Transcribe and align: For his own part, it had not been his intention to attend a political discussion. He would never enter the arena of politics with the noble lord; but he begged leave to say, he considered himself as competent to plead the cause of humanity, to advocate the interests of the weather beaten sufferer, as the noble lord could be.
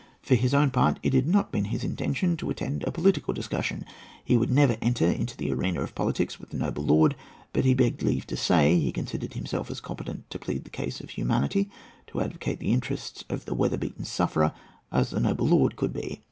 For 0.23 0.33
his 0.33 0.55
own 0.55 0.71
part, 0.71 0.97
it 1.03 1.13
had 1.13 1.27
not 1.27 1.51
been 1.51 1.65
his 1.65 1.83
intention 1.83 2.35
to 2.37 2.49
attend 2.49 2.81
a 2.85 2.91
political 2.91 3.35
discussion. 3.35 3.85
He 4.25 4.35
would 4.35 4.49
never 4.49 4.75
enter 4.81 5.13
the 5.13 5.51
arena 5.53 5.81
of 5.83 5.93
politics 5.93 6.39
with 6.39 6.49
the 6.49 6.57
noble 6.57 6.83
lord; 6.83 7.15
but 7.53 7.65
he 7.65 7.75
begged 7.75 8.01
leave 8.01 8.25
to 8.25 8.35
say, 8.35 8.79
he 8.79 8.91
considered 8.91 9.33
himself 9.35 9.69
as 9.69 9.79
competent 9.79 10.27
to 10.31 10.39
plead 10.39 10.63
the 10.63 10.71
cause 10.71 11.01
of 11.01 11.11
humanity, 11.11 11.69
to 12.07 12.19
advocate 12.21 12.57
the 12.59 12.73
interests 12.73 13.23
of 13.29 13.45
the 13.45 13.53
weather 13.53 13.77
beaten 13.77 14.03
sufferer, 14.03 14.53
as 14.91 15.11
the 15.11 15.19
noble 15.19 15.45
lord 15.47 15.75
could 15.75 15.93
be. 15.93 16.19